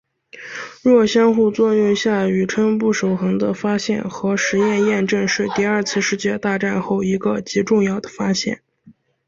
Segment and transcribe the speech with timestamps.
[0.81, 8.63] 弱相互作用下宇称不守恒的发现和实验验证是第二次世界大战后一个极重要的发现。